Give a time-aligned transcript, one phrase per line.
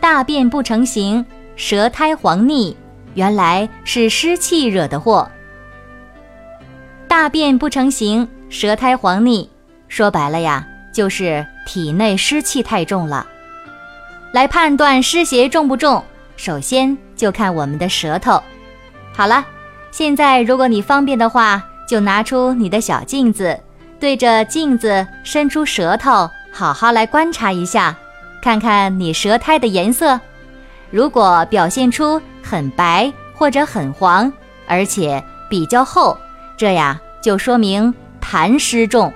[0.00, 1.24] 大便不成形，
[1.56, 2.76] 舌苔黄腻，
[3.14, 5.28] 原来是湿气惹的祸。
[7.08, 9.50] 大便不成形，舌苔黄腻，
[9.88, 13.26] 说白了呀，就是体内湿气太重了。
[14.32, 16.04] 来判断湿邪重不重，
[16.36, 18.40] 首先就看我们的舌头。
[19.12, 19.44] 好了，
[19.90, 23.58] 现在如果你方便的话，就拿出你的小镜子，
[23.98, 26.30] 对着镜子伸出舌头。
[26.52, 27.96] 好好来观察一下，
[28.42, 30.20] 看看你舌苔的颜色。
[30.90, 34.32] 如果表现出很白或者很黄，
[34.66, 36.16] 而且比较厚，
[36.56, 39.12] 这呀就说明痰湿重。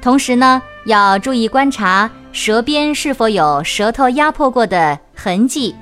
[0.00, 5.74] 同时呢，要注意观察舌边是否有舌头压迫过的痕迹，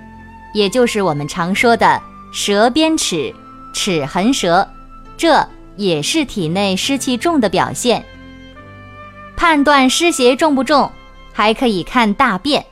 [0.54, 2.00] 也就是我们常说的
[2.32, 3.34] 舌边齿、
[3.72, 4.68] 齿痕舌，
[5.16, 8.04] 这也是体内湿气重的表现。
[9.36, 10.90] 判断湿邪重不重，
[11.33, 12.64] 还可以看大便。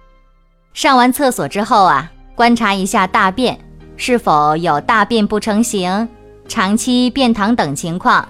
[0.72, 3.58] 上完厕所之后啊，观察一下大便
[3.96, 6.08] 是否有大便不成形、
[6.46, 8.28] 长期便溏等情况。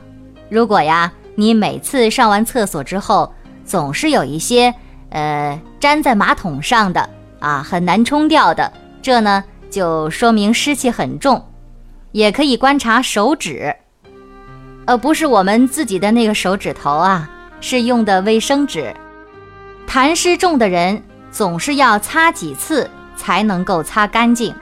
[0.48, 3.32] 如果呀，你每次上完厕所之后
[3.64, 4.74] 总是有一些
[5.10, 8.72] 呃粘在马桶上的啊，很难冲掉的，
[9.02, 11.44] 这呢就说明湿气很重。
[12.12, 13.76] 也可以观察手指，
[14.86, 17.30] 呃，不是我们自己的那个手指头啊。
[17.62, 18.90] 是用的卫生纸，
[19.90, 21.02] 痰湿重的人
[21.32, 24.54] 总是要擦几次才能够擦干净。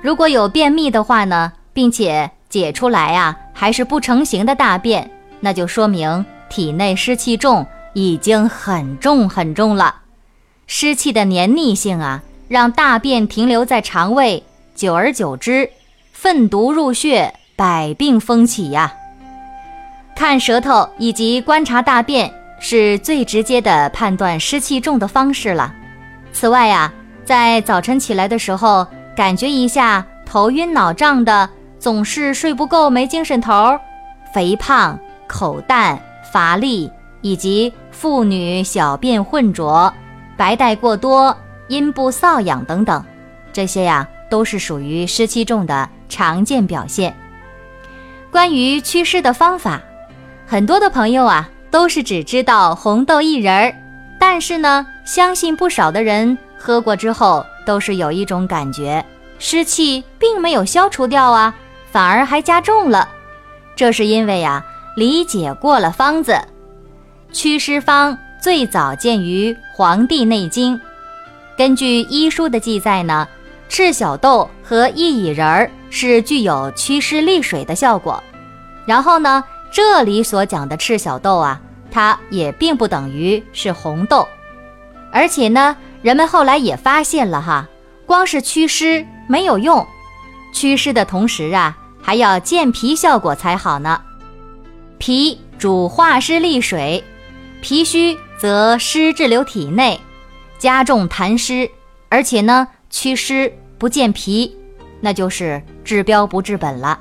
[0.00, 5.08] 如果有便秘的话呢，并且解出来啊还是不成形的大便，
[5.38, 9.94] 那就说明体内湿气重，已经很重很重了。
[10.66, 14.42] 湿气的黏腻性啊，让大便停留在肠胃，
[14.74, 15.70] 久而久之，
[16.12, 18.92] 粪毒入血，百病蜂起呀。
[20.16, 22.32] 看舌头以及观察大便
[22.64, 25.74] 是最直接的判断湿气重的方式了。
[26.32, 26.90] 此外呀，
[27.24, 28.86] 在早晨起来的时候，
[29.16, 31.50] 感觉一下头晕脑胀的，
[31.80, 33.76] 总是睡不够、没精神头，
[34.32, 34.96] 肥胖、
[35.26, 36.00] 口淡、
[36.32, 36.88] 乏力，
[37.20, 39.92] 以及妇女小便浑浊、
[40.36, 41.36] 白带过多、
[41.66, 43.04] 阴部瘙痒等等，
[43.52, 47.12] 这些呀都是属于湿气重的常见表现。
[48.30, 49.82] 关于祛湿的方法。
[50.44, 53.74] 很多的朋友啊，都是只知道红豆薏仁儿，
[54.18, 59.02] 但是呢，相信不少的人喝过之后，都是有一种感觉，
[59.38, 61.54] 湿气并没有消除掉啊，
[61.90, 63.08] 反而还加重了。
[63.74, 64.62] 这是因为呀，
[64.96, 66.38] 理解过了方子。
[67.32, 70.76] 祛湿方最早见于《黄帝内经》，
[71.56, 73.26] 根据医书的记载呢，
[73.70, 78.22] 赤小豆和薏苡仁儿是具有祛湿利水的效果。
[78.84, 79.42] 然后呢？
[79.72, 81.58] 这里所讲的赤小豆啊，
[81.90, 84.28] 它也并不等于是红豆，
[85.10, 87.66] 而且呢，人们后来也发现了哈，
[88.04, 89.86] 光是祛湿没有用，
[90.52, 94.02] 祛湿的同时啊，还要健脾效果才好呢。
[94.98, 97.02] 脾主化湿利水，
[97.62, 99.98] 脾虚则湿滞留体内，
[100.58, 101.70] 加重痰湿，
[102.10, 104.54] 而且呢，祛湿不健脾，
[105.00, 107.00] 那就是治标不治本了，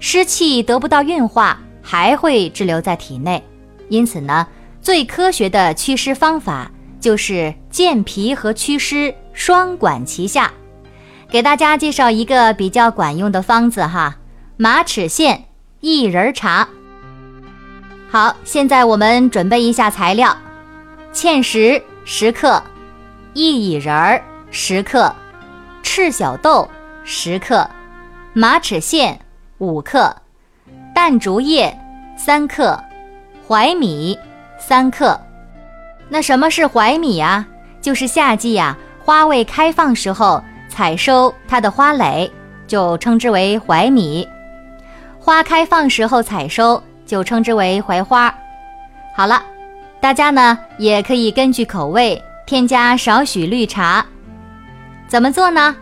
[0.00, 1.56] 湿气得不到运化。
[1.82, 3.42] 还会滞留在体内，
[3.88, 4.46] 因此呢，
[4.80, 6.70] 最科学的祛湿方法
[7.00, 10.52] 就是健脾和祛湿双管齐下。
[11.30, 14.16] 给大家介绍一个比较管用的方子哈，
[14.56, 15.38] 马齿苋
[15.80, 16.68] 薏仁茶。
[18.10, 20.36] 好，现在我们准备一下材料：
[21.12, 22.62] 芡实十克，
[23.34, 25.14] 薏苡仁十克，
[25.82, 26.68] 赤小豆
[27.04, 27.70] 十克，
[28.32, 29.16] 马齿苋
[29.58, 30.14] 五克。
[31.02, 31.74] 淡竹叶
[32.14, 32.78] 三克，
[33.48, 34.18] 槐米
[34.58, 35.18] 三克。
[36.10, 37.48] 那什么是槐米啊？
[37.80, 42.30] 就是夏季呀，花未开放时候采收它的花蕾，
[42.66, 44.28] 就称之为槐米；
[45.18, 48.32] 花开放时候采收，就称之为槐花。
[49.16, 49.42] 好了，
[50.02, 54.04] 大家呢也可以根据口味添加少许绿茶。
[55.08, 55.74] 怎么做呢？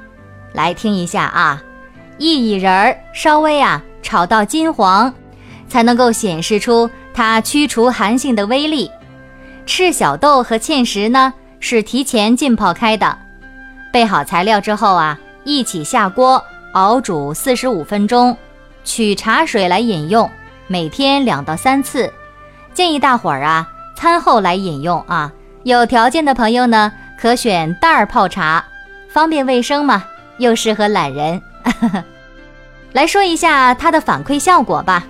[0.52, 1.60] 来听一下啊，
[2.20, 3.82] 薏苡仁儿稍微啊。
[4.02, 5.12] 炒到金黄，
[5.68, 8.90] 才能够显示出它驱除寒性的威力。
[9.66, 13.18] 赤小豆和芡实呢是提前浸泡开的，
[13.92, 16.42] 备好材料之后啊，一起下锅
[16.72, 18.36] 熬煮四十五分钟，
[18.84, 20.30] 取茶水来饮用，
[20.66, 22.10] 每天两到三次。
[22.72, 25.32] 建议大伙儿啊，餐后来饮用啊。
[25.64, 28.64] 有条件的朋友呢，可选袋儿泡茶，
[29.10, 30.04] 方便卫生嘛，
[30.38, 31.42] 又适合懒人。
[31.64, 32.04] 呵 呵
[32.92, 35.06] 来说一下它的反馈效果吧。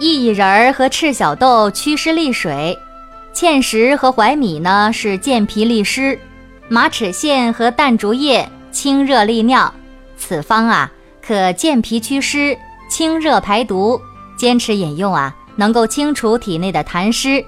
[0.00, 2.78] 薏苡仁儿和赤小豆祛湿利水，
[3.34, 6.18] 芡实和槐米呢是健脾利湿，
[6.68, 9.72] 马齿苋和淡竹叶清热利尿。
[10.16, 12.56] 此方啊可健脾祛湿、
[12.88, 14.00] 清热排毒，
[14.36, 17.44] 坚持饮用啊能够清除体内的痰湿。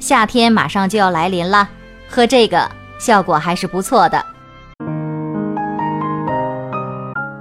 [0.00, 1.68] 夏天马上就要来临了，
[2.08, 4.24] 喝这个效果还是不错的。